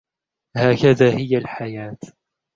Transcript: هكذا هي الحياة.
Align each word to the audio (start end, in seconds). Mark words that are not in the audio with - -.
هكذا 0.55 1.13
هي 1.17 1.37
الحياة. 1.37 1.97